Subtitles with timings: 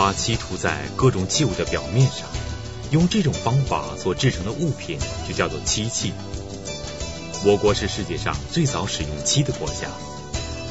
[0.00, 2.26] 把漆涂在各种器物的表面上，
[2.90, 4.98] 用这种方法所制成的物品
[5.28, 6.14] 就叫做漆器。
[7.44, 9.90] 我国是世界上最早使用漆的国家。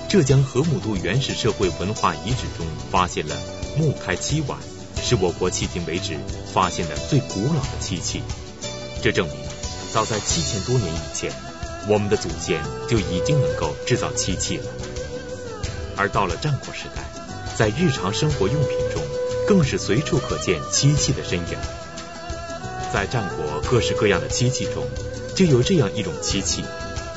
[0.09, 3.35] 浙江河姆渡原始社会文化遗址中发现了
[3.77, 4.57] 木开漆碗，
[4.99, 6.17] 是我国迄今为止
[6.51, 8.23] 发现的最古老的漆器。
[9.03, 9.35] 这证明，
[9.93, 11.31] 早在七千多年以前，
[11.87, 14.65] 我们的祖先就已经能够制造漆器了。
[15.95, 17.03] 而到了战国时代，
[17.55, 18.98] 在日常生活用品中，
[19.49, 21.57] 更是随处可见漆器的身影。
[22.93, 24.87] 在战国各式各样的漆器中，
[25.35, 26.63] 就有这样一种漆器，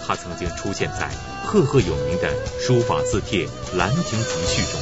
[0.06, 1.10] 它曾经出现在
[1.44, 3.44] 赫赫有名的书法字帖
[3.76, 4.80] 《兰亭集序》中。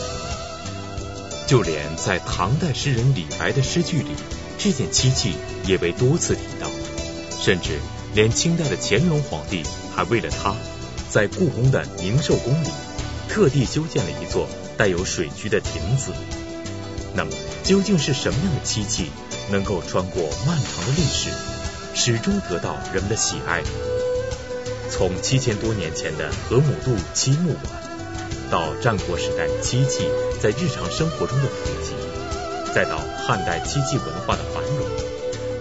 [1.49, 4.13] 就连在唐代诗人李白的诗句里，
[4.57, 5.35] 这件漆器
[5.67, 6.71] 也被多次提到。
[7.41, 7.81] 甚至
[8.15, 9.65] 连清代的乾隆皇帝
[9.97, 10.55] 还为了它，
[11.11, 12.69] 在故宫的宁寿宫里
[13.29, 14.47] 特地修建了一座
[14.77, 16.13] 带有水渠的亭子。
[17.13, 17.33] 那么，
[17.71, 19.13] 究竟是什么样的漆器
[19.49, 21.31] 能够穿过漫长的历史，
[21.95, 23.63] 始终得到人们的喜爱？
[24.91, 30.09] 从七千多年前的河姆渡漆木碗，到战国时代漆器
[30.43, 31.95] 在日常生活中的普及，
[32.75, 34.85] 再到汉代漆器文化的繁荣，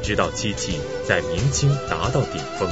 [0.01, 2.67] 直到漆器在明清达到顶峰，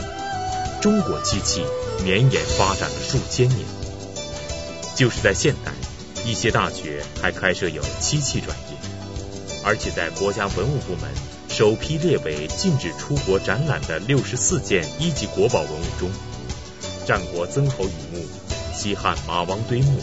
[0.82, 1.64] 中国漆器
[2.04, 3.60] 绵延发展了数千年。
[4.96, 5.72] 就是在现代，
[6.26, 8.67] 一些大学还开设有漆器专业，
[9.68, 11.12] 而且在国家文物部门
[11.50, 16.10] 首批列为禁止出国展览的六十四件一级国宝文物中，
[17.06, 18.26] 战国曾侯乙墓、
[18.74, 20.00] 西汉马王堆墓、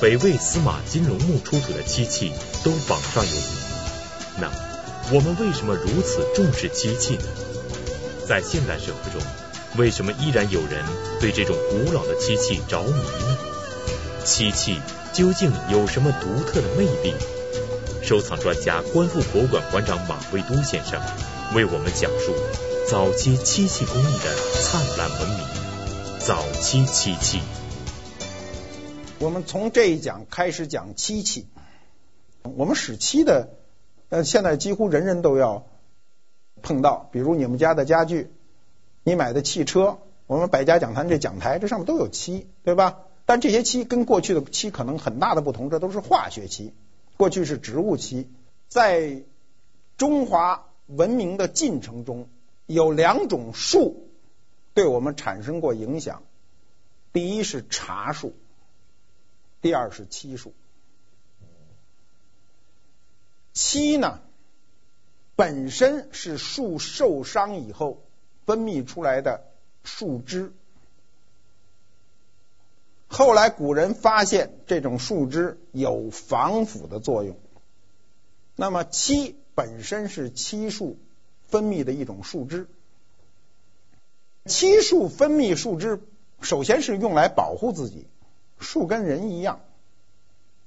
[0.00, 2.32] 北魏司马金龙墓出土的漆器
[2.64, 3.42] 都榜上有名。
[4.38, 4.50] 那
[5.12, 7.24] 我们为什么如此重视漆器呢？
[8.26, 9.20] 在现代社会中，
[9.76, 10.82] 为什么依然有人
[11.20, 13.38] 对这种古老的漆器着迷呢？
[14.24, 14.80] 漆器
[15.12, 17.14] 究竟有什么独特的魅力？
[18.04, 21.00] 收藏专家、观复博物馆馆长马未都先生
[21.54, 22.34] 为我们讲述
[22.86, 25.38] 早期漆器工艺的灿烂文明。
[26.18, 27.40] 早期漆器，
[29.20, 31.46] 我们从这一讲开始讲漆器。
[32.42, 33.48] 我们使漆的，
[34.10, 35.66] 呃，现在几乎人人都要
[36.60, 38.30] 碰到，比如你们家的家具，
[39.02, 39.96] 你买的汽车，
[40.26, 42.98] 我们百家讲坛这讲台，这上面都有漆，对吧？
[43.24, 46.74] 但这些漆跟过去的漆可能很大的不同，这都是化学漆，
[47.24, 48.28] 过去是植物期。
[48.68, 49.22] 在
[49.96, 52.28] 中华文明的进程中，
[52.66, 54.10] 有两种树
[54.74, 56.22] 对我们产生过影响，
[57.14, 58.34] 第一是茶树，
[59.62, 60.52] 第二是漆树。
[63.54, 64.20] 漆呢，
[65.34, 68.04] 本身是树受伤以后
[68.44, 69.44] 分泌出来的
[69.82, 70.52] 树脂。
[73.16, 77.36] 后来古人发现这种树枝有防腐的作用，
[78.56, 80.98] 那么漆本身是漆树
[81.46, 82.66] 分泌的一种树脂，
[84.46, 86.02] 漆树分泌树脂，
[86.40, 88.08] 首先是用来保护自己。
[88.58, 89.60] 树跟人一样，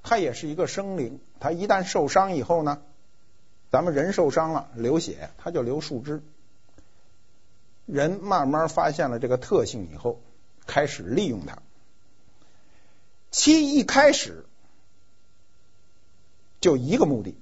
[0.02, 2.81] 它也是一个生灵，它一旦受伤以后呢，
[3.69, 6.24] 咱们人受伤了流血，它就流树脂。
[7.86, 10.22] 人慢慢发现了这个特性以后，
[10.66, 11.62] 开始利用它。
[13.38, 14.48] 漆一开始
[16.59, 17.36] 就一个目的，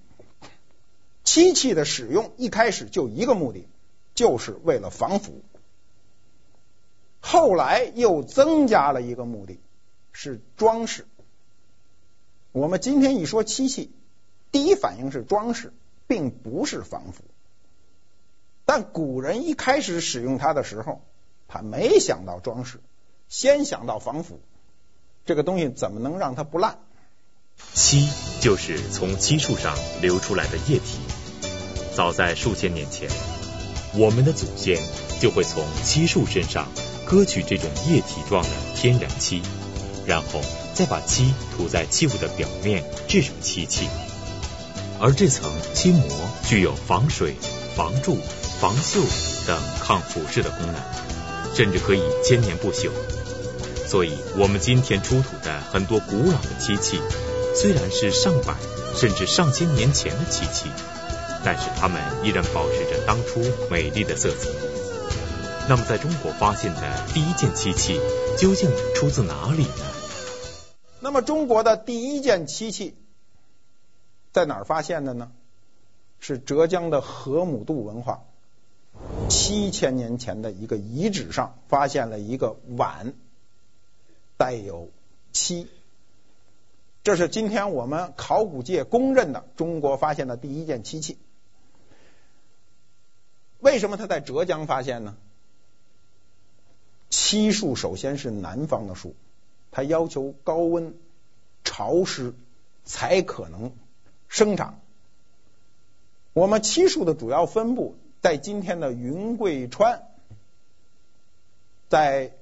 [1.23, 3.65] 漆器的使用一开始就一个目的，
[4.13, 5.41] 就是为了防腐。
[7.21, 9.61] 后来又增加了一个目的，
[10.11, 11.07] 是装饰。
[12.51, 13.89] 我们今天一说漆器，
[14.51, 15.71] 第一反应是装饰，
[16.07, 17.23] 并不是防腐。
[18.65, 21.01] 但古人一开始使用它的时候，
[21.47, 22.81] 他没想到装饰，
[23.29, 24.41] 先想到防腐。
[25.25, 26.77] 这个东西怎么能让它不烂？
[27.73, 28.07] 漆
[28.41, 30.99] 就是从漆树上流出来的液体。
[31.95, 33.09] 早在数千年前，
[33.95, 34.77] 我们的祖先
[35.19, 36.67] 就会从漆树身上
[37.07, 39.41] 割取这种液体状的天然漆，
[40.05, 40.41] 然后
[40.75, 43.87] 再把漆涂在器物的表面，制成漆器。
[44.99, 46.07] 而这层漆膜
[46.47, 47.35] 具有防水、
[47.75, 48.17] 防蛀、
[48.59, 49.01] 防锈
[49.47, 52.91] 等抗腐蚀的功能，甚至可以千年不朽。
[53.87, 56.99] 所以，我们今天出土的很多古老的漆器，
[57.55, 58.55] 虽然是上百
[58.95, 60.69] 甚至上千年前的漆器，
[61.45, 64.49] 但是它们依然保持着当初美丽的色泽。
[65.69, 66.81] 那么，在中国发现的
[67.13, 67.99] 第一件漆器
[68.37, 69.85] 究竟出自哪里呢？
[70.99, 72.95] 那么，中国的第一件漆器
[74.33, 75.31] 在哪儿发现的呢？
[76.19, 78.23] 是浙江的河姆渡文化，
[79.29, 83.13] 七千年前的一个遗址上发现了一个碗。
[84.37, 84.89] 带有
[85.31, 85.67] 漆，
[87.03, 91.17] 这是今天我们考古界公认的中国发现的第一件漆器。
[93.59, 95.17] 为什么它在浙江发现呢？
[97.09, 99.15] 漆树首先是南方的树，
[99.71, 100.95] 它要求高温、
[101.63, 102.33] 潮湿
[102.83, 103.71] 才可能
[104.27, 104.79] 生长。
[106.33, 110.03] 我们漆树的主要分布在今天的云贵川，
[111.87, 112.33] 在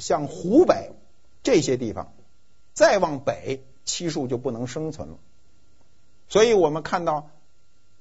[0.00, 0.90] 像湖北
[1.42, 2.12] 这些地方，
[2.72, 5.18] 再往北漆树就不能生存了。
[6.28, 7.30] 所以我们看到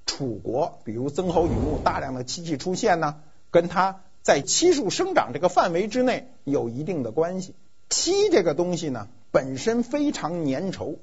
[0.05, 7.55] 楚国，比如曾侯乙墓大量的漆器出现呢，跟它在漆树生长这个范围之内有一定的关系。
[7.89, 10.97] 漆这个东西呢，本身非常粘稠，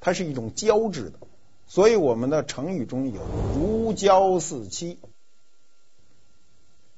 [0.00, 1.18] 它是一种胶质的。
[1.66, 3.22] 所以我们的成语中有
[3.56, 4.98] “如胶似漆”。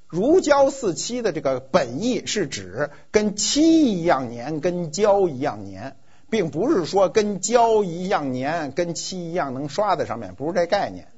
[0.09, 5.97] 如胶似漆的这个本意是指跟漆一样粘，跟胶一样粘，
[6.31, 11.09] 并不是说跟胶一样粘，跟漆一样能刷在上面，不是这概念。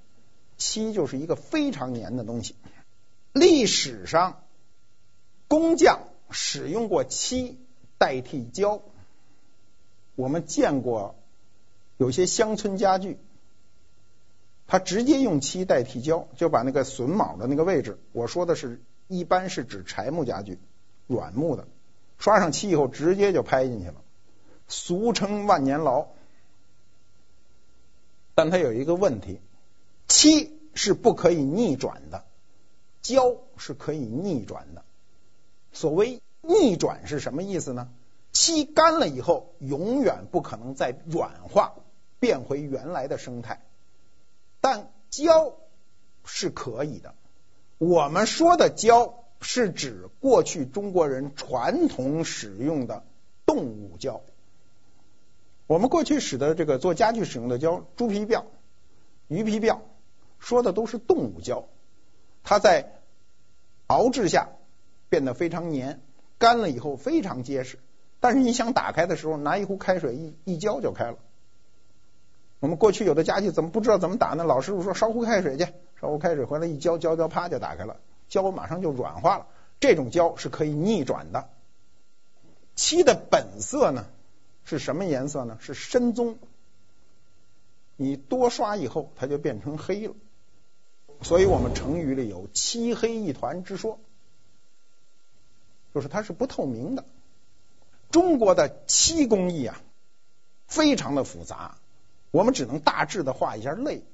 [0.56, 2.56] 漆就是一个非常粘的东西。
[3.32, 4.40] 历史上
[5.46, 6.00] 工匠
[6.30, 7.58] 使用过漆
[7.98, 8.80] 代替胶，
[10.16, 11.14] 我们见过
[11.98, 13.18] 有些乡村家具。
[14.68, 20.60] 他直接用漆代替胶，就把那个榫卯的那个位置，我说的是一般是指柴木家具，
[21.06, 21.66] 软木的，
[22.18, 23.94] 刷上漆以后直接就拍进去了，
[24.68, 26.08] 俗称万年牢。
[28.34, 29.40] 但它有一个问题，
[30.06, 32.24] 漆是不可以逆转的，
[33.00, 34.84] 胶是可以逆转的。
[35.72, 37.88] 所谓逆转是什么意思呢？
[38.32, 41.74] 漆干了以后，永远不可能再软化，
[42.20, 43.62] 变回原来的生态。
[44.70, 45.54] 但胶
[46.26, 47.14] 是可以的。
[47.78, 53.02] 我们说的胶是指过去中国人传统使用的
[53.46, 54.20] 动物胶。
[55.66, 58.44] 我们过去使的这个做家具使用的胶，猪皮鉽、
[59.26, 59.78] 鱼皮鉽，
[60.38, 61.66] 说的都是动物胶。
[62.44, 62.92] 它在
[63.86, 64.50] 熬制下
[65.08, 65.98] 变得非常粘，
[66.36, 67.78] 干了以后非常结实。
[68.20, 71.16] 但是你想打开的时候，拿一壶开水一一浇就开了。
[72.60, 74.44] 我们过去有的家具怎么不知道怎么打呢？
[74.44, 75.64] 老师傅说烧壶开水去，
[76.00, 79.46] 烧壶开水回来一浇浇浇，啪就打开了，胶马上就软化了。
[79.80, 81.50] 这种胶是可以逆转的。
[82.74, 84.06] 漆的本色呢
[84.64, 85.58] 是什么颜色呢？
[85.60, 86.38] 是深棕。
[87.96, 90.14] 你多刷以后，它就变成黑了。
[91.22, 93.98] 所以我们成语里有“漆黑一团”之说，
[95.92, 97.04] 就是它是不透明的。
[98.10, 99.80] 中国的漆工艺啊，
[100.66, 101.76] 非常的复杂。
[102.38, 104.04] 我们只能大致的画一下类。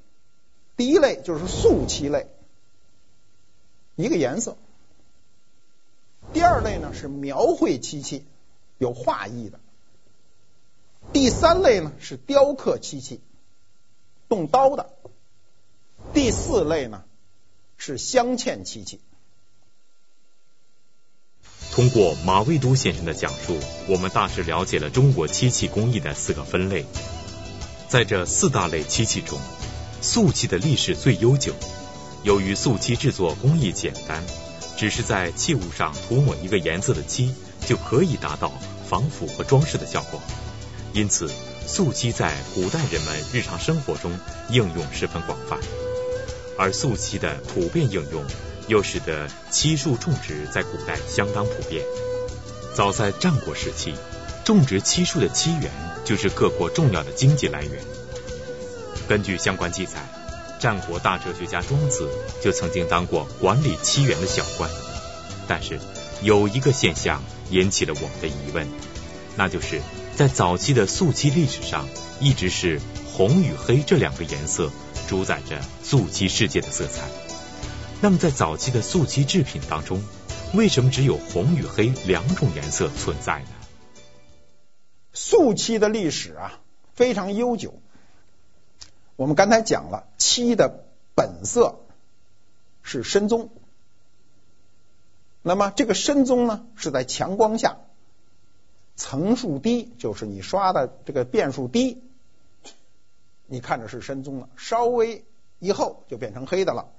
[0.79, 2.27] 第一类就是素漆类，
[3.97, 4.57] 一个颜色。
[6.33, 8.25] 第二类呢是描绘漆器，
[8.79, 9.61] 有画意的。
[11.13, 13.21] 第三类呢是雕刻漆器，
[14.31, 14.89] 动刀的。
[16.15, 17.05] 第四类呢
[17.77, 19.01] 是镶嵌漆器。
[21.73, 26.87] 通过马未都先生的讲述，我们大致了解了中国漆器工艺的四个分类。
[27.89, 29.39] 在这四大类漆器中，
[30.01, 31.55] 素漆的历史最悠久。
[32.23, 34.25] 由于素漆制作工艺简单，
[34.77, 37.35] 只是在器物上涂抹一个颜色的漆，
[37.67, 38.51] 就可以达到
[38.89, 40.21] 防腐和装饰的效果。
[40.93, 41.31] 因此，
[41.67, 45.59] 素漆在古代人们日常生活中应用十分广泛。
[46.57, 48.25] 而素漆的普遍应用，
[48.69, 51.85] 又使得漆树种植在古代相当普遍。
[52.75, 53.95] 早在战国时期，
[54.45, 55.71] 种植漆树的漆园
[56.05, 57.73] 就是各国重要的经济来源。
[59.09, 59.93] 根据相关记载，
[60.61, 62.09] 战国大哲学家庄子
[62.43, 64.71] 就曾经当过管理漆园的小官。
[65.47, 65.79] 但是
[66.23, 68.67] 有一个现象引起了我们的疑问，
[69.37, 69.81] 那就是
[70.17, 71.87] 在早期的素漆历史上，
[72.21, 72.81] 一直是
[73.13, 74.71] 红与黑这两个颜色
[75.07, 77.03] 主宰着素漆世界的色彩。
[78.01, 80.03] 那么在早期的素漆制品当中，
[80.55, 83.64] 为什么只有红与黑两种颜色存在呢？
[85.15, 86.61] 素漆的历史啊
[86.93, 87.75] 非常悠久。
[89.17, 91.81] 我们刚才讲了，漆的本色
[92.83, 93.49] 是深棕。
[95.41, 97.79] 那么这个深棕呢，是在强光下，
[98.97, 102.03] 层数低，就是你刷的这个遍数低，
[103.47, 105.25] 你看着是深棕了，稍微
[105.61, 106.91] 一厚就变成黑的了。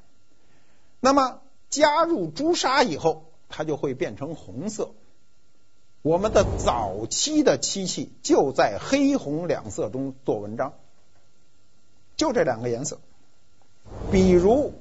[1.01, 4.91] 那么加入朱砂以后，它就会变成红色。
[6.05, 10.75] 我们的早期的漆器就在黑红两色中做文章，
[12.15, 12.99] 就这两个颜色。
[14.11, 14.75] 比如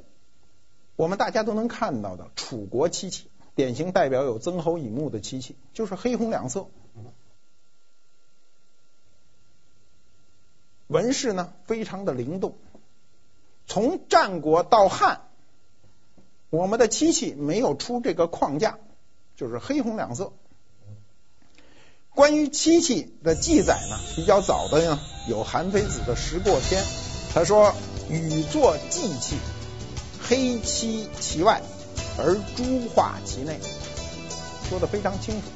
[0.96, 6.66] 我们大家都能看到的楚国漆器，典型代表有曾侯乙墓的漆器，就是黑红两色。
[10.88, 12.54] 纹饰呢非常的灵动。
[13.66, 15.22] 从战国到汉，
[16.50, 18.78] 我们的漆器没有出这个框架，
[19.36, 20.34] 就是黑红两色。
[22.14, 26.80] 关于漆器的记载呢，比较早的呢有韩非子的《石过篇》，
[27.34, 27.74] 他说
[28.08, 29.34] ：“禹作祭器，
[30.22, 31.60] 黑漆其外，
[32.16, 33.58] 而朱画其内。”
[34.70, 35.48] 说的非常清楚。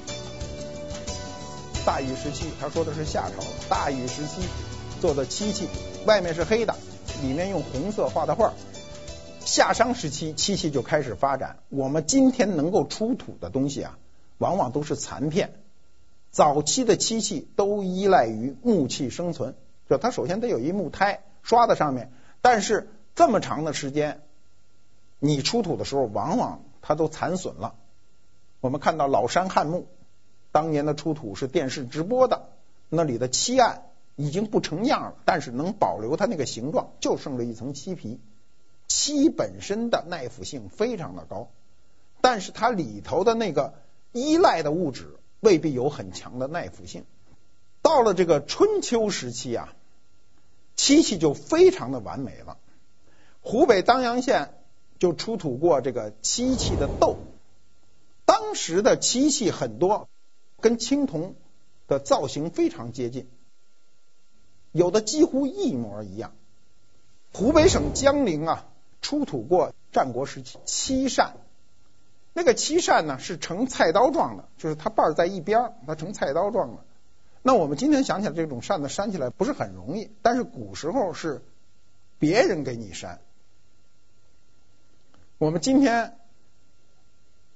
[1.86, 4.42] 大禹时期，他说的是夏朝，大禹时期
[5.00, 5.68] 做的漆器，
[6.06, 6.74] 外面是黑的，
[7.22, 8.52] 里面用红色画的画。
[9.44, 11.60] 夏商时期，漆器就开始发展。
[11.68, 13.96] 我们今天能够出土的东西啊，
[14.38, 15.52] 往往都是残片。
[16.30, 19.54] 早期的漆器都依赖于木器生存，
[19.88, 24.22] 就它首先得有一木胎刷在上面，但是这么长的时间，
[25.18, 27.74] 你出土的时候，往往它都残损了。
[28.60, 29.86] 我们看到老山汉墓，
[30.52, 32.50] 当年的出土是电视直播的，
[32.88, 33.84] 那里的漆案
[34.16, 38.20] 已经不成样了，但是能保留它那个形状，就剩了一层漆皮。
[38.86, 41.48] 漆本身的耐腐性非常的高，
[42.20, 43.74] 但是它里头的那个
[44.12, 45.17] 依赖的物质。
[45.40, 47.04] 未必有很强的耐腐性。
[47.82, 49.74] 到了这个春秋时期啊，
[50.76, 52.58] 漆器就非常的完美了。
[53.40, 54.54] 湖北当阳县
[54.98, 57.16] 就出土过这个漆器的豆，
[58.24, 60.08] 当时的漆器很多
[60.60, 61.34] 跟青铜
[61.86, 63.28] 的造型非常接近，
[64.72, 66.34] 有的几乎一模一样。
[67.32, 68.66] 湖北省江陵啊，
[69.00, 71.36] 出土过战国时期漆扇。
[72.32, 76.84] 那个漆扇呢，是呈菜刀状的，就是它把在一边，它呈菜刀状的。
[77.42, 81.42] 那我们今天想起来，这种扇子扇起来不是很容易，但是古时候是
[82.18, 83.20] 别人给你扇。
[85.38, 86.16] 我们今天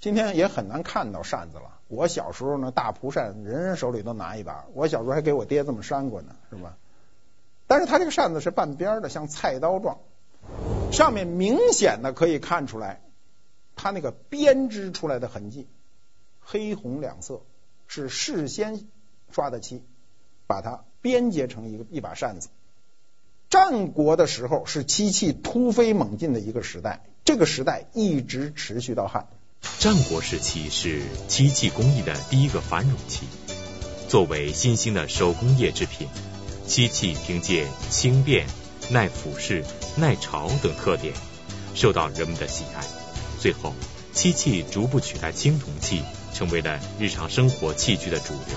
[0.01, 1.79] 今天也很难看到扇子了。
[1.89, 6.77] 我小时候呢，大蒲扇人人手里都拿一把，我小时候还给我爹这么扇过呢，是吧？
[7.67, 9.99] 但是它这个扇子是半边的，像菜刀状，
[10.91, 13.01] 上面明显的可以看出来。
[13.77, 15.67] 它那个编织出来的痕迹，
[16.41, 17.43] 黑红两色，
[17.87, 18.87] 是事先
[19.31, 19.83] 刷的漆，
[20.47, 22.49] 把它编结成一个一把扇子。
[23.51, 29.29] 战国的时候是漆器突飞猛进的一个时代，这个时代一直持续到汉。
[29.79, 33.27] 战国时期是漆器工艺的第一个繁荣期，
[34.09, 36.09] 作为新兴的手工业制品，
[36.67, 38.47] 漆器凭借轻便、
[38.91, 39.65] 耐腐蚀、
[39.97, 41.15] 耐潮等特点，
[41.75, 43.02] 受到人们的喜爱。
[43.43, 43.75] 最后，
[44.13, 46.01] 漆器逐步取代青铜器，
[46.33, 48.57] 成为了日常生活器具的主流。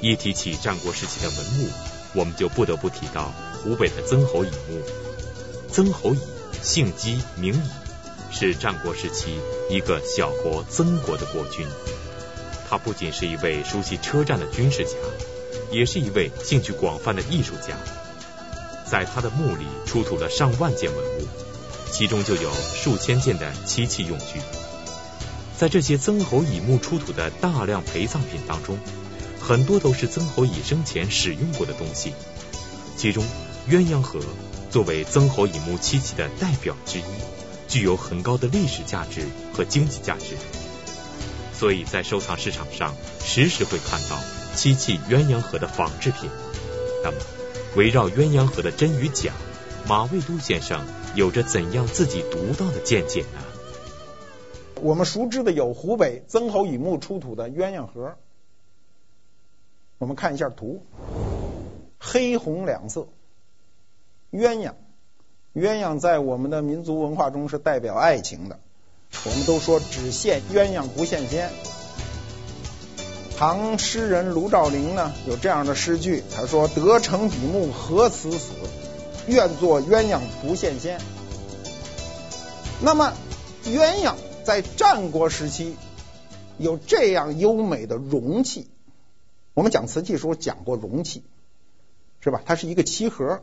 [0.00, 1.70] 一提起战国时期的文物，
[2.14, 4.82] 我们就不得不提到湖北的曾侯乙墓。
[5.70, 6.18] 曾侯乙，
[6.60, 9.38] 姓姬，名乙，是战国时期
[9.70, 11.64] 一个小国曾国的国君。
[12.68, 14.90] 他不仅是一位熟悉车战的军事家，
[15.70, 17.76] 也是一位兴趣广泛的艺术家。
[18.90, 21.28] 在他的墓里出土了上万件文物。
[21.90, 24.40] 其中就有数千件的漆器用具，
[25.56, 28.78] 在这些曾侯乙墓出土的大量陪葬品当中，
[29.40, 32.12] 很多都是曾侯乙生前使用过的东西。
[32.96, 33.24] 其中，
[33.70, 34.20] 鸳鸯盒
[34.70, 37.04] 作为曾侯乙墓漆器的代表之一，
[37.68, 39.22] 具有很高的历史价值
[39.54, 40.36] 和经济价值，
[41.58, 44.18] 所以在收藏市场上时时会看到
[44.54, 46.28] 漆器鸳鸯盒的仿制品。
[47.02, 47.16] 那么，
[47.76, 49.32] 围绕鸳鸯盒的真与假，
[49.86, 50.84] 马未都先生
[51.16, 53.40] 有着怎样自己独到的见解呢？
[54.82, 58.16] 我们熟知的有湖北曾侯乙墓出土的鸳鸯盒，
[59.96, 60.84] 我们看一下图，
[61.98, 63.08] 黑红两色，
[64.30, 64.72] 鸳鸯，
[65.54, 68.60] 鸳鸯在我们的民族文化中是代表爱情的，
[69.24, 71.50] 我们都说只羡鸳鸯不羡仙。
[73.38, 78.52] 唐诗人卢照邻呢有这样的诗句，他说：“得成比目何辞死。”
[79.26, 81.00] 愿做鸳鸯不羡仙。
[82.82, 83.12] 那么，
[83.64, 84.14] 鸳鸯
[84.44, 85.76] 在战国时期
[86.58, 88.68] 有这样优美的容器。
[89.54, 91.24] 我们讲瓷器时候讲过容器，
[92.20, 92.42] 是吧？
[92.44, 93.42] 它是一个漆盒，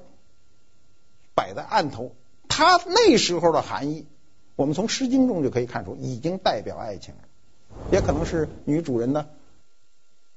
[1.33, 2.15] 摆在案头。
[2.47, 4.05] 它那时候的含义，
[4.55, 7.21] 我们从《诗经》中就可以看出，已经代表爱情了。
[7.91, 9.27] 也可能是女主人的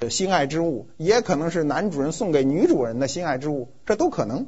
[0.08, 4.46] 心爱之物，也可能是男主人送给女主人的心爱之物，这都可能。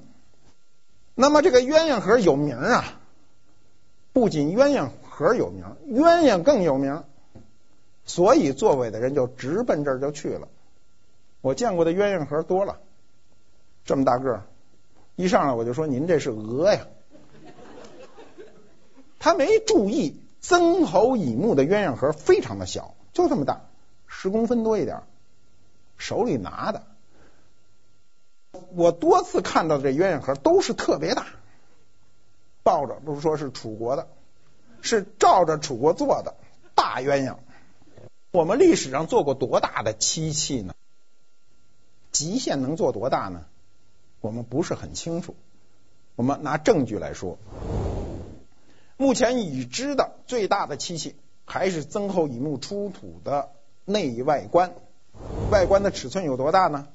[1.21, 2.85] 那么这个鸳鸯盒有名啊，
[4.13, 7.03] 不仅鸳鸯盒有名，鸳鸯更有名，
[8.05, 10.47] 所以作伪的人就直奔这儿就去了。
[11.41, 12.79] 我见过的鸳鸯盒多了，
[13.85, 14.45] 这么大个，
[15.17, 16.87] 一上来我就说您这是鹅呀。
[19.19, 23.63] 他没注意曾侯乙墓的鸳鸯盒非常的小，就这么大，
[24.07, 25.03] 十公分多一点，
[25.97, 26.85] 手里拿的。
[28.75, 31.27] 我多次看到的这鸳鸯盒都是特别大，
[32.63, 34.09] 抱着不是说是楚国的，
[34.81, 36.35] 是照着楚国做的
[36.75, 37.37] 大鸳鸯。
[38.31, 40.75] 我们历史上做过多大的漆器呢？
[42.13, 43.47] 极限能做多大呢？
[44.21, 45.35] 我们不是很清楚。
[46.17, 47.39] 我们拿证据来说，
[48.97, 53.51] 目前已知的最大的漆器还是曾侯乙墓出土的
[53.85, 54.73] 内外棺。
[55.51, 56.89] 外观的尺寸有多大呢？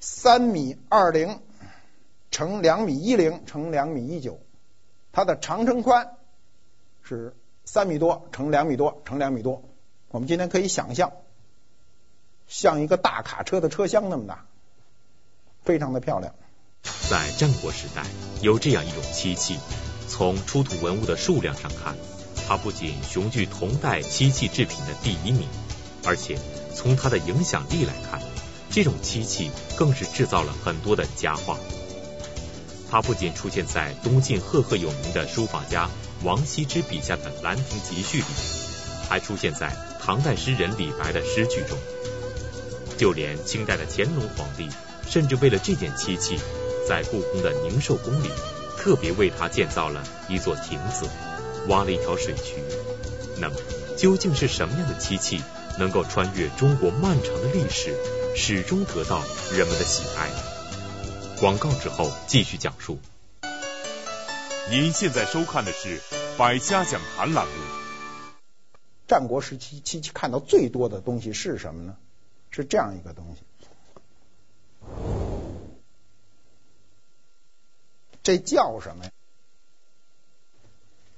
[0.00, 1.40] 三米二零
[2.30, 4.40] 乘两米一零乘两米一九，
[5.12, 6.16] 它的长乘宽
[7.02, 9.64] 是三米多乘两米多乘两米多。
[10.10, 11.12] 我们今天可以想象，
[12.46, 14.46] 像一个大卡车的车厢那么大，
[15.62, 16.34] 非常的漂亮。
[17.10, 18.04] 在战国时代，
[18.40, 19.58] 有这样一种漆器，
[20.06, 21.96] 从出土文物的数量上看，
[22.46, 25.48] 它不仅雄踞同代漆器制品的第一名，
[26.04, 26.38] 而且
[26.74, 28.22] 从它的影响力来看，
[28.70, 31.58] 这种漆器更是制造了很多的佳话。
[32.90, 35.90] 它不仅出现在东晋赫赫有名的书法家
[36.22, 38.26] 王羲之笔下的《兰亭集序》里，
[39.08, 41.76] 还出现在唐代诗人李白的诗句中，
[42.96, 44.68] 就连清代的乾隆皇帝，
[45.06, 46.38] 甚至为了这件漆器，
[46.88, 48.30] 在故宫的宁寿宫里，
[48.78, 51.06] 特别为它建造了一座亭子，
[51.68, 52.54] 挖了一条水渠。
[53.38, 53.56] 那么，
[53.98, 55.42] 究竟是什么样的漆器，
[55.78, 57.94] 能够穿越中国漫长的历史，
[58.34, 60.30] 始终得到人们的喜爱？
[61.40, 62.98] 广告之后继续讲述。
[64.70, 65.98] 您现在收看的是
[66.36, 67.52] 《百家讲坛》栏目。
[69.06, 71.96] 战国时期漆器看到最多的东西是什么呢？
[72.50, 73.42] 是这样一个东西，
[78.22, 79.10] 这叫什么呀？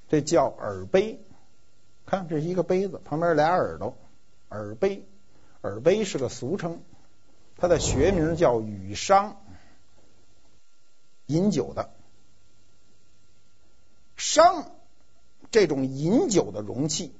[0.09, 1.19] 这叫耳杯。
[2.05, 3.97] 看，这是一个杯子，旁边俩耳朵，
[4.49, 5.05] 耳杯。
[5.61, 6.81] 耳杯是个俗称，
[7.61, 9.35] 它的学名叫羽觴，
[11.27, 11.93] 饮酒的。
[14.17, 14.65] 觴
[15.51, 17.13] 这种饮酒的容器。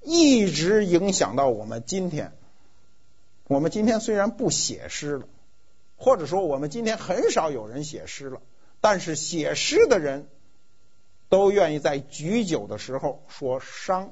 [0.00, 2.32] 一直影响到我们今天。
[3.44, 5.28] 我们今天虽然不写诗了，
[5.98, 8.40] 或者说我们今天很少有人写诗了，
[8.80, 10.30] 但是写诗的人
[11.28, 14.08] 都愿意在举酒的时候说觴。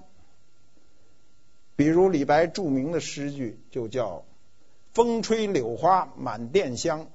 [1.76, 4.26] 比如李白著名的诗句就叫
[4.96, 7.10] “风吹柳花满店香，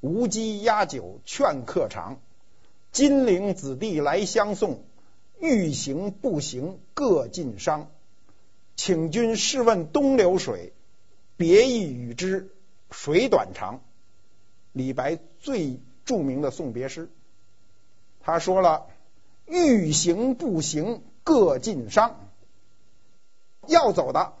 [0.00, 2.18] 吴姬压酒劝客尝。
[2.90, 4.82] 金陵子弟来相送，
[5.38, 7.86] 欲行不行各尽觞。”
[8.74, 10.72] 请君试问东流水，
[11.36, 12.52] 别意与之
[12.90, 13.82] 谁短长？
[14.72, 17.08] 李白最著名的送别诗，
[18.20, 18.88] 他说了
[19.46, 22.14] ：“欲行不行各尽觞。”
[23.68, 24.32] 要走的、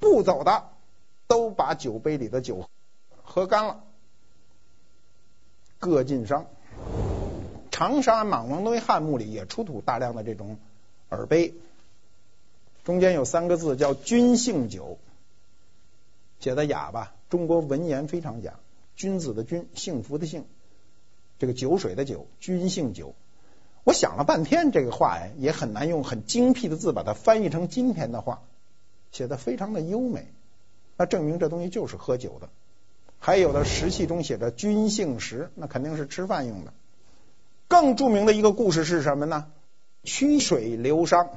[0.00, 0.72] 不走的，
[1.26, 2.68] 都把酒杯里的酒
[3.22, 3.84] 喝干了，
[5.78, 6.44] 各尽觴。
[7.70, 10.58] 长沙莽王堆汉墓里也出土大量的这种
[11.10, 11.54] 耳杯。
[12.84, 14.98] 中间有三个字叫“君幸酒”，
[16.40, 17.14] 写的雅吧？
[17.28, 18.54] 中国文言非常雅，
[18.94, 20.44] 君子的君，幸福的幸，
[21.38, 23.14] 这个酒水的酒，君幸酒。
[23.82, 28.42] 我想了半天，这个话呀，也很难用很精辟的字把它翻译成今天的话，
[29.10, 30.28] 写的非常的优美，
[30.96, 32.48] 那证明这东西就是喝酒的。
[33.18, 36.72] 还有的石器中写着“君姓石”，那肯定是吃饭用的。
[37.68, 39.46] 更著名的一个故事是什么呢？
[40.04, 41.28] 曲水流觞。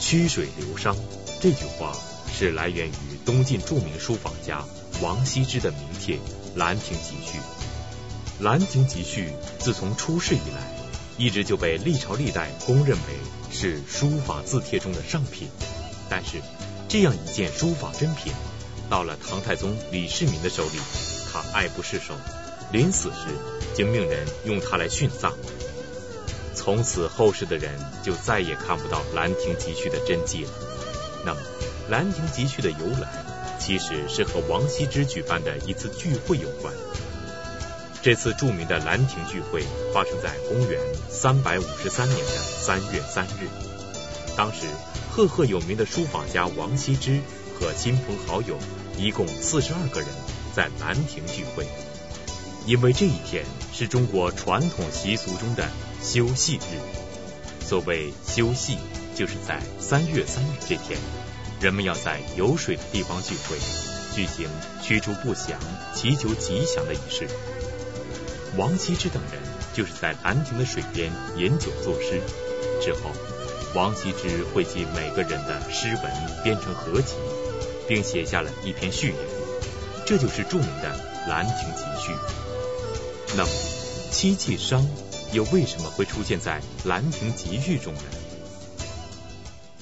[0.00, 0.96] 曲水流觞
[1.40, 1.92] 这句话
[2.32, 2.92] 是来源于
[3.26, 4.64] 东晋著名书法家
[5.02, 6.16] 王羲之的名帖
[6.56, 7.38] 《兰亭集序》。
[8.44, 10.74] 《兰亭集序》自从出世以来，
[11.18, 13.02] 一直就被历朝历代公认为
[13.50, 15.48] 是书法字帖中的上品。
[16.08, 16.40] 但是，
[16.94, 18.32] 这样一件书法珍品，
[18.88, 20.78] 到了唐太宗李世民的手里，
[21.32, 22.14] 他爱不释手，
[22.70, 23.34] 临死时
[23.74, 25.32] 竟命人用它来殉葬。
[26.54, 30.52] 从此后世的人就再也看不到《兰亭集序》的真迹了。
[31.26, 31.40] 那么，
[31.90, 33.08] 《兰亭集序》的由来
[33.58, 36.72] 其实是和王羲之举办的一次聚会有关。
[38.02, 40.80] 这次著名的兰亭聚会发生在公元
[41.10, 43.48] 三百五十三年的三月三日。
[44.36, 44.68] 当时，
[45.14, 47.20] 赫赫有名的书法家王羲之
[47.54, 48.58] 和亲朋好友
[48.98, 50.08] 一共四十二个人
[50.52, 51.64] 在兰亭聚会。
[52.66, 55.68] 因为这一天是中国传统习俗中的
[56.02, 58.76] 休息日，所谓休息，
[59.14, 60.98] 就是在三月三日这天，
[61.60, 63.56] 人们要在有水的地方聚会，
[64.16, 64.48] 举行
[64.82, 65.60] 驱除不祥、
[65.94, 67.28] 祈求吉祥的仪式。
[68.56, 69.40] 王羲之等人
[69.74, 72.20] 就是在兰亭的水边饮酒作诗，
[72.82, 73.12] 之后，
[73.74, 76.04] 王羲之汇集每个人的诗文
[76.44, 77.14] 编成合集，
[77.88, 79.16] 并写下了一篇序言。
[80.06, 80.96] 这就是著名的
[81.28, 82.12] 《兰亭集序》。
[83.36, 83.50] 那么，
[84.12, 84.88] 漆器商
[85.32, 88.00] 又为什么会出现在《兰亭集序》中呢？《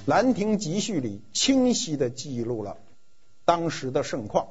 [0.06, 2.78] 兰亭集序》里清晰地记录了
[3.44, 4.48] 当时的盛况，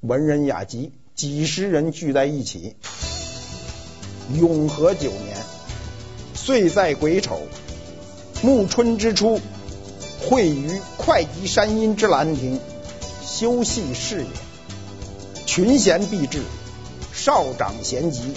[0.00, 2.76] 文人雅集几十人聚在一起。
[4.32, 5.36] 永和九年，
[6.34, 7.40] 岁在癸丑，
[8.44, 9.40] 暮春之初，
[10.20, 12.60] 会于会稽山阴之兰亭，
[13.24, 14.26] 修禊事也。
[15.46, 16.42] 群贤毕至，
[17.14, 18.34] 少长咸集。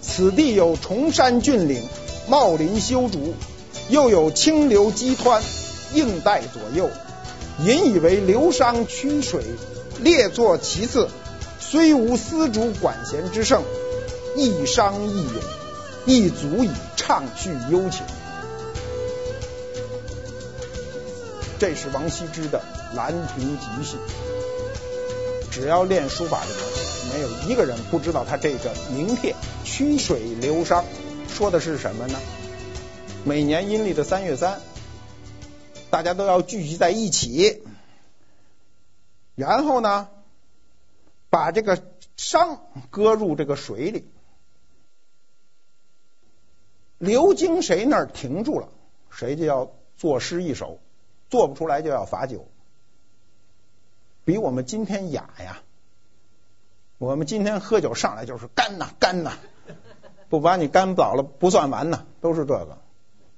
[0.00, 1.82] 此地有崇山峻岭，
[2.28, 3.34] 茂林修竹，
[3.88, 5.40] 又有清流激湍，
[5.94, 6.88] 映带左右。
[7.64, 9.42] 引以为流觞曲水，
[9.98, 11.08] 列坐其次，
[11.58, 13.64] 虽无丝竹管弦之盛。
[14.36, 15.34] 一觴一咏，
[16.06, 18.02] 亦足以畅叙幽情。
[21.60, 22.62] 这是王羲之的
[22.96, 23.98] 《兰亭集序》。
[25.50, 30.82] 只要练书法的人，没有一个人不知道他这个名片“曲水流觞”
[31.28, 32.18] 说的是什么呢？
[33.26, 34.58] 每年阴历的三月三，
[35.90, 37.62] 大家都要聚集在一起，
[39.34, 40.08] 然后呢，
[41.28, 41.76] 把这个
[42.16, 44.08] 觞搁入这个水里。
[46.96, 48.70] 流经谁那儿停住了，
[49.10, 50.78] 谁就要作诗一首，
[51.30, 52.46] 做不出来就要罚酒。
[54.24, 55.62] 比我们今天雅呀！
[56.98, 59.32] 我们今天喝酒上来就是干呐干呐，
[60.28, 62.78] 不把你干倒了不算完呐，都是这个。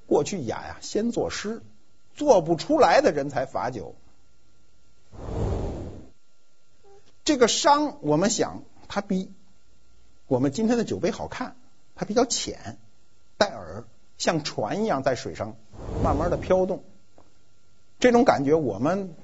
[0.09, 1.63] 过去雅呀，先作诗，
[2.15, 3.95] 做不出来的人才罚酒。
[7.25, 9.33] 这个商，我们想它比
[10.27, 11.55] 我们今天的酒杯好看，
[11.95, 12.79] 它比较浅。
[13.39, 13.85] 带耳，
[14.19, 15.57] 像船一样在水上
[16.03, 16.83] 慢慢的飘动，
[18.03, 19.15] 这种感觉我们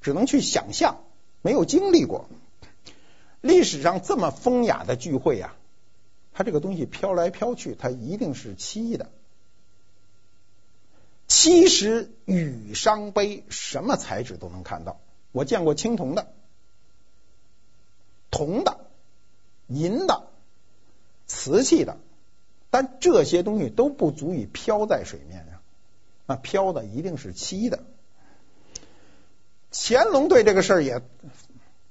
[0.00, 1.00] 只能去想象，
[1.42, 2.28] 没有经历过。
[3.40, 5.56] 历史上这么风雅的聚会啊，
[6.32, 9.10] 它这个东西飘来飘去，它一定是漆的。
[11.26, 15.00] 其实羽伤悲什么材质都能看到，
[15.32, 16.32] 我见过青铜的、
[18.30, 18.78] 铜的、
[19.66, 20.28] 银的、
[21.26, 21.98] 瓷器的。
[22.70, 25.55] 但这些东西都不足以飘在水面上，
[26.26, 27.80] 那飘的一定是漆的。
[29.72, 31.02] 乾隆对这个事儿也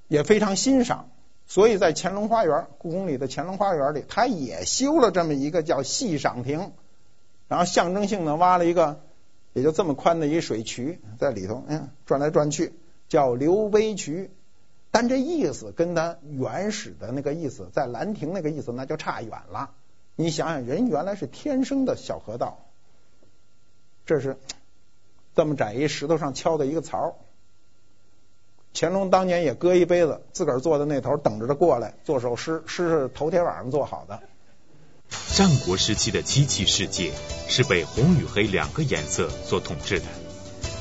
[0.08, 1.10] 也非常欣赏，
[1.46, 6.72] 所以在乾隆花园，故宫里的乾隆花园里，他也修了这么一个叫细赏亭，
[7.48, 9.02] 然后象征性的挖了一个
[9.54, 12.74] 也就这么宽的一水渠在里头，嗯，转来转去，
[13.08, 14.32] 叫流杯渠。
[14.92, 19.72] 但这意思跟他原始的那个意思，在兰亭那个意思那就差远了。
[20.16, 22.65] 你想想，人原来是天生的小河道，
[24.06, 24.38] 这是
[25.36, 27.18] 这么窄一石头上敲的一个槽。
[28.74, 34.22] 乾隆当年也搁一杯子，自个儿坐在那头等着他过来做首诗，诗是头天晚上做好的。
[35.34, 37.14] 战国时期的漆器世界
[37.48, 40.06] 是被红与黑两个颜色所统治的，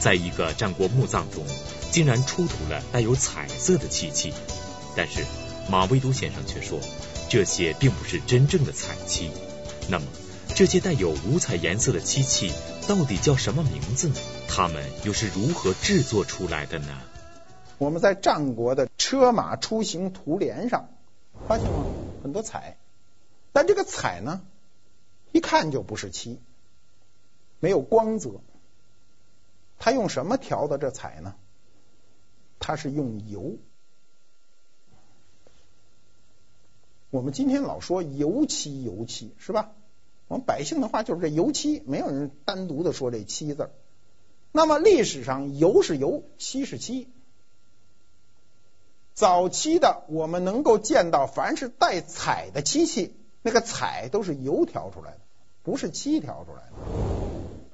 [0.00, 1.44] 在一个战国墓葬中，
[1.92, 4.32] 竟然出土了带有彩色的漆器，
[4.96, 5.24] 但是
[5.70, 6.80] 马未都先生却说。
[7.28, 9.30] 这些并不是真正的彩漆，
[9.88, 10.06] 那么
[10.54, 12.52] 这些带有五彩颜色的漆器
[12.86, 14.16] 到底叫什么名字呢？
[14.46, 17.00] 他们又是如何制作出来的呢？
[17.78, 20.90] 我们在战国的车马出行图联上
[21.48, 21.86] 发现了
[22.22, 22.76] 很多彩，
[23.52, 24.42] 但这个彩呢，
[25.32, 26.40] 一看就不是漆，
[27.58, 28.42] 没有光泽。
[29.78, 31.34] 它用什么调的这彩呢？
[32.58, 33.56] 它是用油。
[37.08, 39.72] 我们今天老说油漆，油漆是吧？
[40.28, 43.70] 我们百姓的话就是这油漆，没有人单独的说这漆字。
[44.52, 47.08] 那么历史上油是油，漆是漆。
[49.12, 55.20] 早期的我们能够见到，凡是带彩的漆器，那个彩都是油调出来的，
[55.62, 56.72] 不是漆调出来的。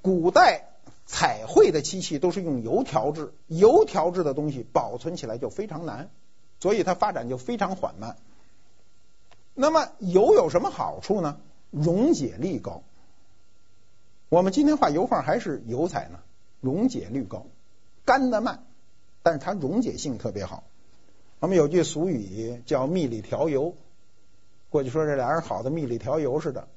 [0.03, 0.69] 古代
[1.07, 6.11] 彩绘的漆器都是用油调制，油调制的东西保存起来就非常难，
[6.59, 8.17] 所以它发展就非常缓慢。
[9.55, 11.39] 那么油有什么好处呢？
[11.71, 12.83] 溶解力高。
[14.29, 16.21] 我们今天画油画还是油彩呢，
[16.61, 17.47] 溶解率高，
[18.05, 18.65] 干得慢，
[19.23, 20.65] 但是它溶解性特别好。
[21.41, 23.75] 我们有句俗语叫“蜜里调油”，
[24.71, 26.69] 过去说这俩人好的蜜里调油似的，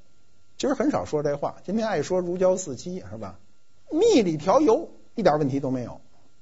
[0.56, 1.56] 其实很少说这话。
[1.64, 3.38] 今天爱说如胶似漆是吧？
[3.90, 6.00] 蜜里调油一点问题都没有，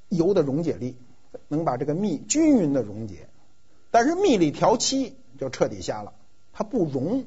[0.08, 0.96] 油的溶解力
[1.48, 3.28] 能把这个蜜均匀的溶解，
[3.90, 6.14] 但是蜜里调漆就彻底瞎了。
[6.52, 7.26] 它不溶，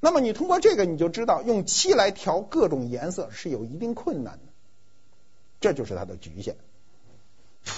[0.00, 4.52] 那么你通过这个你就知道，用漆来调各种颜色是有一定困难的，
[5.60, 6.56] 这就是它的局限。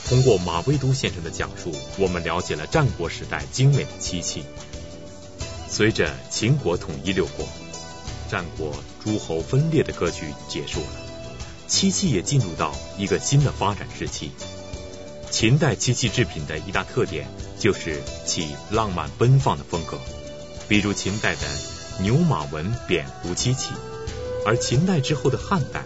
[0.07, 4.45] 通过马未都先生的讲述，我们了解了战国时代精美的漆器。
[5.69, 7.45] 随着秦国统一六国，
[8.31, 10.87] 战国诸侯分裂的格局结束了，
[11.67, 14.31] 漆器也进入到一个新的发展时期。
[15.31, 17.27] 秦代漆器制品的一大特点
[17.59, 19.99] 就是其浪漫奔放的风格，
[20.69, 21.41] 比如秦代的
[22.01, 23.71] 牛马纹扁壶漆器，
[24.47, 25.85] 而秦代之后的汉代，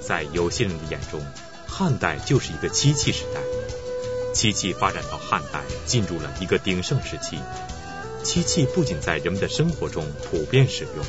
[0.00, 1.24] 在有些人的眼中，
[1.66, 3.40] 汉代就是一个漆器时代。
[4.34, 7.38] 漆器发展到汉代，进入了一个鼎盛时期。
[8.22, 11.04] 漆器不仅在人们的生活中普遍使用，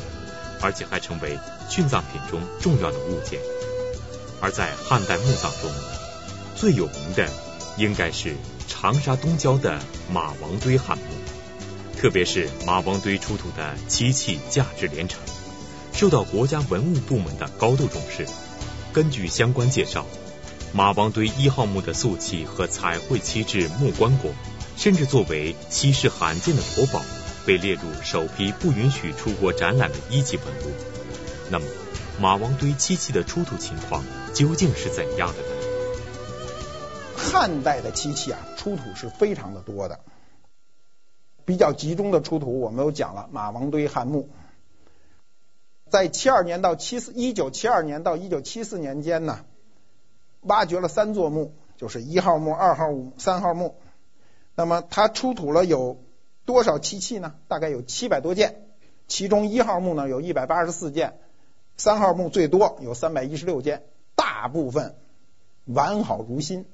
[0.61, 3.39] 而且还成为殉葬品中重要的物件。
[4.41, 5.71] 而在汉代墓葬中，
[6.55, 7.27] 最有名的。
[7.77, 8.37] 应该是
[8.69, 11.03] 长沙东郊的马王堆汉墓，
[11.99, 15.19] 特别是马王堆出土的漆器价值连城，
[15.93, 18.27] 受到国家文物部门的高度重视。
[18.93, 20.05] 根据相关介绍，
[20.73, 24.31] 马王堆一号墓的素漆和彩绘漆制木棺椁，
[24.77, 27.01] 甚至作为稀世罕见的国宝，
[27.45, 30.71] 被列入首批不允许出国展览的一级文物。
[31.49, 31.65] 那么，
[32.19, 34.03] 马王堆漆器的出土情况
[34.33, 35.47] 究竟是怎样的呢？
[37.15, 39.99] 汉代的漆器啊，出土是非常的多的，
[41.45, 44.29] 比较集中的出土，我们都讲了马王堆汉墓，
[45.89, 49.45] 在七二年到七四一九七二年到一九七四年间呢，
[50.41, 53.75] 挖掘了三座墓，就是一号墓、二号墓、三号墓。
[54.55, 56.01] 那么它出土了有
[56.45, 57.35] 多少漆器呢？
[57.47, 58.63] 大概有七百多件，
[59.07, 61.19] 其中一号墓呢有一百八十四件，
[61.77, 63.83] 三号墓最多有三百一十六件，
[64.15, 64.95] 大部分
[65.65, 66.65] 完好如新。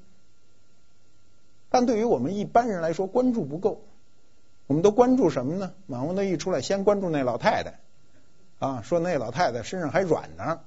[1.68, 3.82] 但对于我们一般人来说，关注不够。
[4.66, 5.74] 我们都关注什么呢？
[5.86, 7.80] 马王堆一出来，先关注那老太太
[8.58, 10.60] 啊，说那老太太身上还软呢，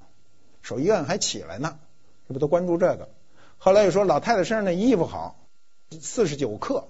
[0.61, 1.79] 手一按还起来呢，
[2.27, 3.09] 这不都关注这个？
[3.57, 5.39] 后来又说老太太身上那衣服好，
[5.99, 6.89] 四十九克，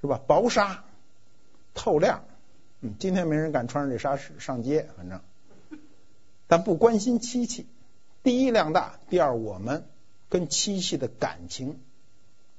[0.00, 0.20] 是吧？
[0.26, 0.84] 薄纱，
[1.74, 2.24] 透亮。
[2.80, 5.20] 嗯，今天没人敢穿上这纱上街，反正。
[6.46, 7.66] 但不关心漆器。
[8.22, 9.86] 第一量大，第二我们
[10.28, 11.80] 跟漆器的感情。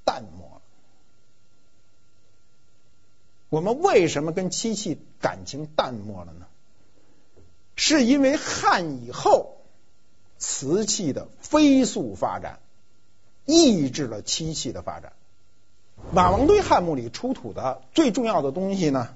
[0.04, 0.62] 淡漠了。
[3.52, 6.46] 我们为什么跟漆器感情淡漠了呢？
[7.76, 9.58] 是因为汉以后
[10.38, 12.60] 瓷器的飞速发展，
[13.44, 15.12] 抑制了漆器的发展。
[16.14, 19.10] 马王堆汉墓里出土的最重要的东西呢，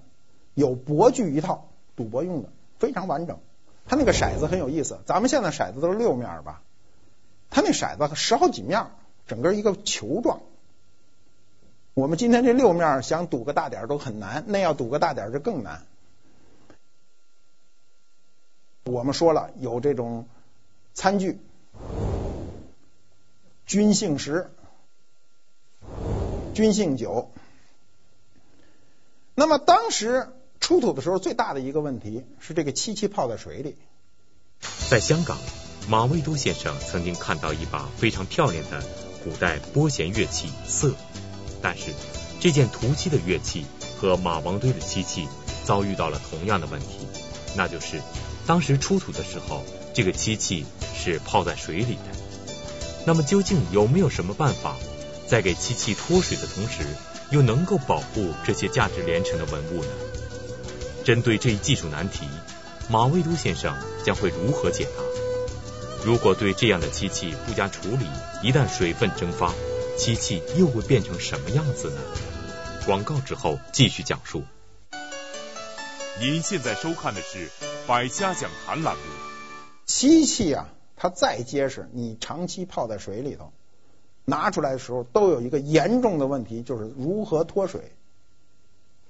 [0.53, 3.39] 有博具一套，赌博用的，非常完整。
[3.85, 6.61] 它那个骰子很有意思，咱们现在骰子都是六面吧，
[7.49, 8.87] 它那骰子十好几面，
[9.27, 10.41] 整个一个球状。
[11.95, 15.85] 我们今天这六面想赌个大点都很难，那要赌个大点就更难。
[18.83, 20.27] 我们说了，有这种
[20.93, 21.39] 餐具、
[23.65, 24.51] 军姓石、
[26.53, 27.31] 君姓酒。
[29.33, 30.27] 那么当时
[30.59, 33.77] 出土的时候，最大的一个问题是这个漆器泡在水里。
[34.89, 35.37] 在香港，
[35.87, 38.83] 马未都先生曾经看到一把非常漂亮的
[39.23, 40.93] 古代拨弦乐器瑟。
[41.67, 41.85] 但是，
[42.39, 43.65] 这件涂漆的乐器
[43.97, 45.27] 和马王堆的漆器
[45.63, 47.07] 遭遇到了同样的问题，
[47.55, 48.03] 那就是
[48.45, 50.63] 当时出土的时候，这个漆器
[50.95, 52.15] 是泡在水里的。
[53.07, 54.75] 那么，究竟有没有什么办法，
[55.27, 56.83] 在给漆器脱水的同时，
[57.31, 59.89] 又能够保护这些价值连城的文物呢？
[61.03, 62.27] 针对这一技术难题，
[62.91, 63.75] 马未都先生
[64.05, 65.03] 将会如何解答？
[66.05, 68.05] 如果对这样的漆器不加处理，
[68.43, 69.51] 一旦水分蒸发，
[69.97, 72.01] 漆器又会变成什么样子呢？
[72.85, 74.43] 广告之后继续讲述。
[76.19, 77.47] 您现在收看的是
[77.87, 79.01] 《百家讲坛》栏目。
[79.85, 83.53] 漆器啊，它再结实，你长期泡在水里头，
[84.25, 87.93] 拿出来的时候都有一个严重的问题，就是如何脱水。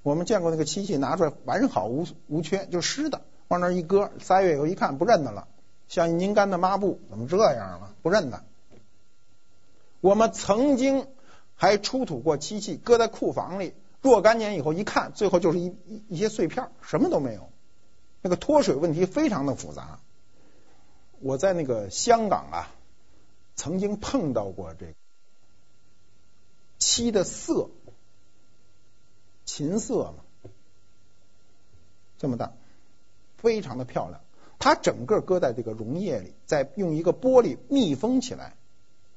[0.02, 5.48] 我们见过那个漆器拿出来完好无无缺，就湿的，往那一搁，仨月以后一看不认得了，
[5.88, 7.92] 像一拧干的抹布，怎么这样了？
[8.02, 8.44] 不认得。
[10.06, 11.08] 我们曾经
[11.56, 17.50] 还出土过漆器，搁在库房里，若干年以后一看，最后就是一一一些碎片，什么都没有。
[18.22, 19.98] 那个脱水问题非常的复杂。
[21.18, 22.70] 我在那个香港啊，
[23.56, 24.94] 曾经碰到过这个
[26.78, 27.70] 漆的色，
[29.44, 30.50] 琴瑟嘛，
[32.16, 32.52] 这么大，
[33.38, 34.20] 非常的漂亮。
[34.60, 38.54] 它整个搁在这个溶液里，再用一个玻璃密封起来。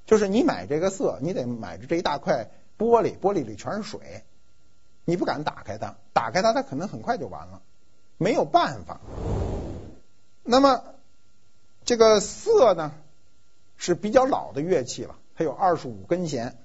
[0.09, 4.23] 就是你买这个色，你得买着这一大块玻璃，玻璃里全是水，
[5.05, 7.61] 你不敢打开它，打开它，它可能很快就完了，
[8.17, 9.01] 没有办法。
[10.41, 10.83] 那么
[11.85, 12.91] 这个瑟呢
[13.77, 16.57] 是比较老的乐器了，它有二十五根弦，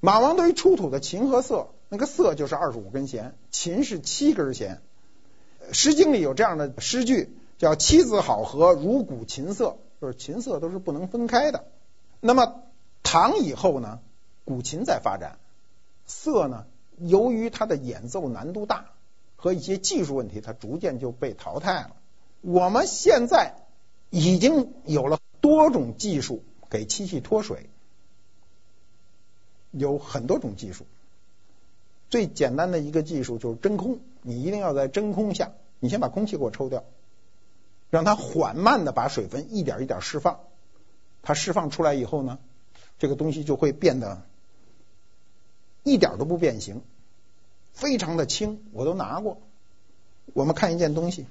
[0.00, 4.82] 马王堆出土的琴和瑟，那个瑟就是二十五根弦，琴是七根弦。
[5.72, 11.64] 《诗经》里有这样的诗句，叫“妻子好合，如鼓琴瑟”，就是琴瑟都是不能分开的。
[12.20, 12.62] 那么
[13.02, 14.00] 唐以后呢，
[14.44, 15.38] 古琴在发展，
[16.06, 18.90] 瑟呢，由于它的演奏难度大
[19.36, 21.96] 和一些技术问题，它逐渐就被淘汰了。
[22.40, 23.54] 我们现在
[24.10, 27.68] 已经有了多种技术给漆器脱水。
[29.70, 30.86] 有很多种技术，
[32.08, 34.00] 最简单的一个技术就是真空。
[34.22, 36.84] 你一定要在真空下，你先把空气给我抽掉，
[37.90, 40.40] 让它缓慢的把水分一点一点释放。
[41.22, 42.38] 它释放出来以后呢，
[42.98, 44.22] 这个东西就会变得
[45.82, 46.82] 一点都不变形，
[47.72, 48.64] 非常的轻。
[48.72, 49.38] 我都拿过。
[50.34, 51.26] 我们看一件东西，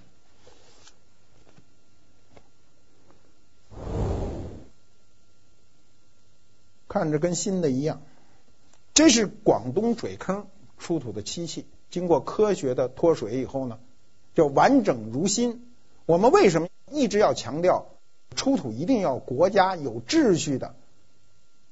[6.87, 8.01] 看着跟新的一样。
[8.93, 10.47] 这是广东水坑
[10.79, 13.79] 出土的漆器，经过科学的脱水以后呢，
[14.33, 15.71] 就完整如新。
[16.07, 17.89] 我们为什么一直要强调
[18.35, 20.75] 出土一定要国家有秩序的，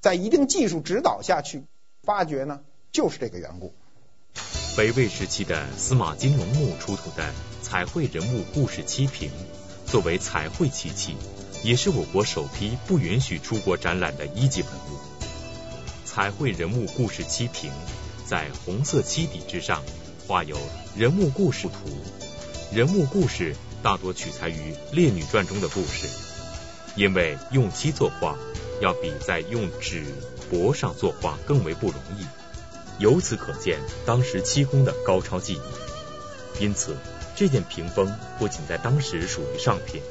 [0.01, 1.63] 在一定技术指导下去
[2.03, 2.61] 发掘呢？
[2.91, 3.73] 就是这个缘故。
[4.77, 9.31] 北魏时期的司马金龙墓出土的彩绘人物故事漆瓶，
[9.85, 11.15] 作为彩绘漆器，
[11.63, 14.99] 也是我国首批不允许出国展览的一级文物。
[16.03, 17.71] 彩绘人物故事漆瓶，
[18.25, 19.83] 在红色漆底之上
[20.27, 20.57] 画有
[20.97, 21.89] 人物故事图。
[22.73, 24.53] 人物故事大多取材于
[24.91, 26.07] 《列女传》中的故事，
[26.95, 28.37] 因为用漆作画
[28.81, 30.03] 要比在用纸
[30.51, 32.25] 帛上作画更为不容易。
[32.97, 35.61] 由此可见当时漆工的高超技艺。
[36.59, 36.95] 因此，
[37.35, 40.01] 这件屏风不仅在当时属于上品，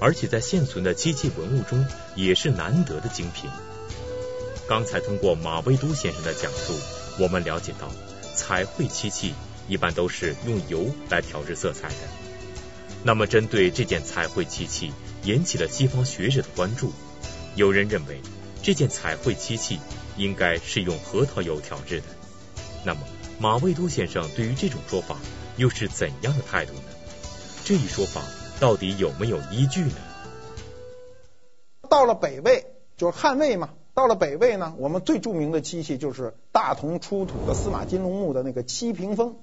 [0.00, 3.50] 而且在现存的漆器文物中也是难得的精品。
[4.68, 6.78] 刚才通过马未都先生的讲述，
[7.18, 7.90] 我们了解到
[8.36, 9.34] 彩绘漆器
[9.66, 11.96] 一般都是用油来调制色彩的。
[13.02, 14.92] 那么，针对这件彩绘漆器，
[15.24, 16.92] 引起了西方学者的关注。
[17.56, 18.20] 有人认为
[18.62, 19.78] 这件彩绘漆器
[20.16, 22.06] 应该是用核桃油调制的。
[22.84, 23.00] 那么，
[23.38, 25.18] 马未都先生对于这种说法
[25.56, 26.82] 又是怎样的态度呢？
[27.64, 28.22] 这一说法
[28.58, 29.96] 到底有没有依据呢？
[31.88, 33.70] 到了北魏，就是汉魏嘛。
[33.92, 39.36] 到了北魏呢，我们最著名的漆器就是大同出土的司马金龙墓的那个漆屏风，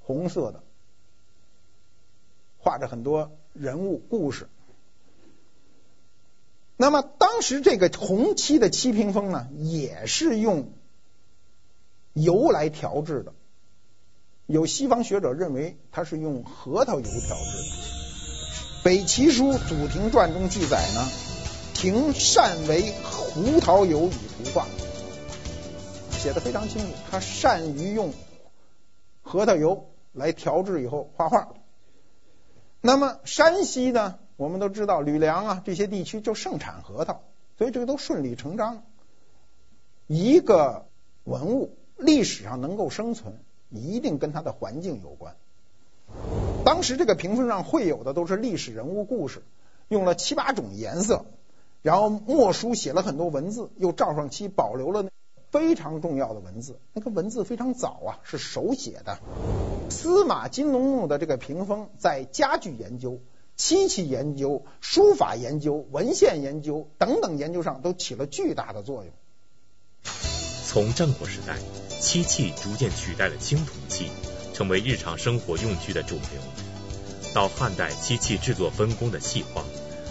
[0.00, 0.62] 红色的，
[2.58, 4.48] 画着很多人物故事。
[6.76, 10.72] 那么当时这个红漆的漆屏风呢，也是用
[12.12, 13.32] 油来调制的。
[14.46, 18.82] 有西方学者认为它是用核桃油调制的。
[18.84, 21.08] 北齐书祖庭传中记载呢，
[21.74, 22.94] 庭善为。
[23.34, 24.64] 胡桃油以图画，
[26.12, 26.92] 写的非常清楚。
[27.10, 28.12] 他善于用
[29.22, 31.48] 核桃油来调制以后画画。
[32.80, 37.22] 那么山西呢，我们都知道吕梁啊这些地区就盛产核桃，
[37.56, 38.82] 所以这个都顺理成章。
[40.06, 40.86] 一个
[41.24, 45.36] 文物历史上能够生存，一定跟它的环境有关。
[46.64, 49.42] 当时这个屏风上绘有的都是历史人物故事，
[49.88, 51.24] 用了七八种颜色。
[51.82, 55.10] 然后墨书写了很多文字，又罩上漆，保留了
[55.50, 56.80] 非常重要的文字。
[56.94, 59.18] 那个文字非常早啊，是手写的。
[59.90, 63.20] 司马金龙墓的这个屏风，在家具研究、
[63.56, 69.12] 漆器研究、书法研究、文献研究等等研究上都起了巨大的作用。
[70.66, 71.58] 从战国时代，
[72.00, 74.10] 漆器逐渐取代了青铜器，
[74.52, 76.22] 成为日常生活用具的主流。
[77.32, 79.64] 到汉代，漆器制作分工的细化。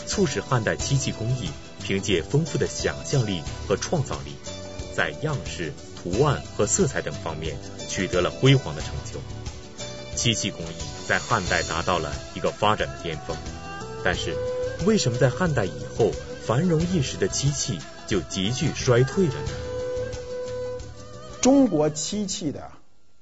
[0.05, 1.49] 促使汉代漆器工艺
[1.81, 4.35] 凭借丰富的想象力和创造力，
[4.93, 9.19] 在样式、图案和色彩等方面取得了辉煌的成就。
[10.13, 10.75] 漆器工艺
[11.07, 13.35] 在汉代达到了一个发展的巅峰。
[14.03, 14.35] 但是，
[14.85, 16.11] 为什么在汉代以后
[16.45, 19.49] 繁荣一时的漆器就急剧衰退了呢？
[21.41, 22.71] 中国漆器的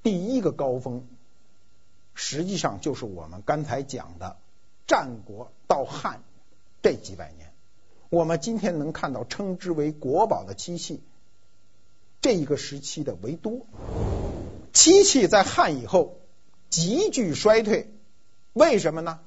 [0.03, 1.07] 第一个高峰，
[2.13, 4.37] 实际上就是我们刚才讲的
[4.87, 6.21] 战国到汉。
[6.83, 7.53] 这几百年，
[8.09, 11.03] 我们今天能看到称之为国宝的漆器，
[12.21, 13.67] 这一个时期的为多。
[14.73, 16.17] 漆器在汉以后
[16.71, 17.93] 急剧衰退，
[18.53, 19.19] 为什么呢？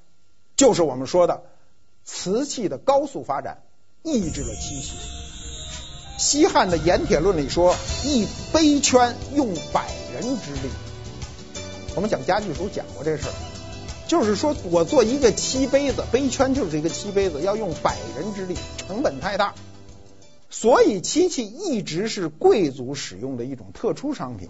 [0.56, 1.44] 就是我们说的
[2.02, 3.62] 瓷器的高速发展
[4.02, 4.94] 抑制了漆器。
[6.16, 10.70] 西汉的《盐铁论》里说：“一杯圈用百人之力。”
[11.94, 13.32] 我们讲家具时候讲过这事儿。
[14.08, 19.54] 就是说，我做一个漆杯子，杯圈就是一个漆杯子，要用百人之力，成本太大，
[20.48, 24.48] 所以漆器一直是贵族使用的一种特殊商品。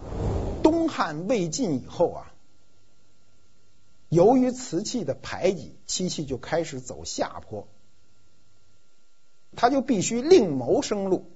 [0.62, 2.33] 东汉魏晋以后啊，
[4.14, 7.66] 由于瓷器的排挤，漆器就开始走下坡，
[9.56, 11.30] 它就必须另谋生路。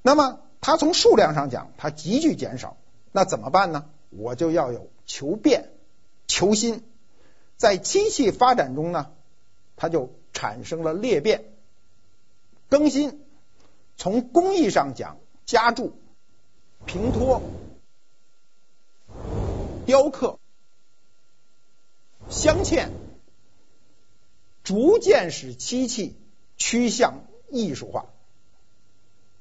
[0.00, 2.76] 那么它从数量上讲，它急剧减少，
[3.10, 3.90] 那怎么办呢？
[4.10, 5.70] 我就要有求变、
[6.28, 6.84] 求新。
[7.56, 9.10] 在漆器发展中呢，
[9.74, 11.52] 它就产生了裂变、
[12.68, 13.24] 更新。
[13.96, 15.94] 从工艺上讲，加铸、
[16.86, 17.42] 平托、
[19.86, 20.38] 雕刻、
[22.32, 22.88] 镶嵌，
[24.64, 26.16] 逐渐使漆器
[26.56, 28.06] 趋向艺术化。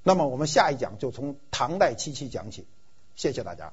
[0.03, 2.67] 那么，我们下一讲就从唐代漆器讲起。
[3.15, 3.71] 谢谢大家。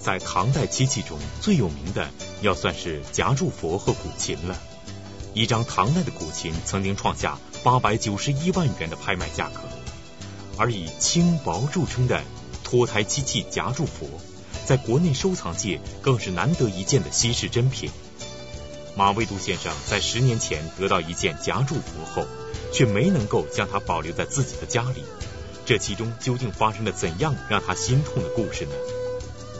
[0.00, 2.08] 在唐代漆器中最有名的，
[2.40, 4.56] 要算是夹柱佛和古琴了。
[5.34, 9.60] 一张唐代的古琴曾经创下八百九十一万元的拍卖价格，
[10.56, 12.22] 而以轻薄著称的
[12.62, 14.06] 脱胎漆器夹柱佛，
[14.66, 17.88] 在国内收藏界更是难得一见的稀世珍品。
[18.96, 22.26] 马未都先生在十年前得到一件夹柱佛后，
[22.72, 25.04] 却没能够将它保留在自己的家里，
[25.64, 28.72] 这其中究竟发生了怎样让他心痛的故事呢？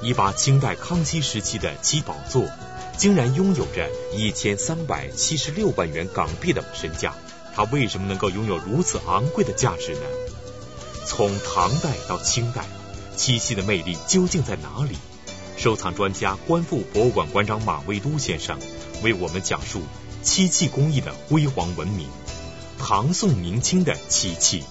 [0.03, 2.45] 一把清代康熙时期的七宝座，
[2.99, 7.15] 竟然拥有着一千三百七十六万元港币的身价，
[7.55, 10.01] 它为什么能够拥有如此昂贵的价值呢？
[11.07, 12.65] 从唐代到清代，
[13.17, 14.97] 漆器的魅力究竟在哪里？
[15.57, 18.59] 收藏专家、观复博物馆馆长马未都先生
[19.03, 19.83] 为我们讲述
[20.23, 22.09] 漆器工艺的辉煌文明——
[22.79, 24.65] 唐宋明清的漆器。